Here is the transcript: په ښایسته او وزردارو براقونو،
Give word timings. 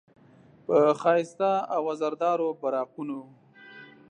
په 0.65 0.77
ښایسته 1.01 1.51
او 1.73 1.81
وزردارو 1.89 2.47
براقونو، 2.61 3.19